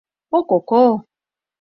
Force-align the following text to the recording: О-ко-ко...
О-ко-ко... 0.37 0.83